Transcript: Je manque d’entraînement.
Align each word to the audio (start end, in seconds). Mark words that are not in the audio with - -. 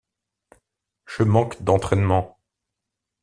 Je 1.05 1.21
manque 1.21 1.61
d’entraînement. 1.61 2.39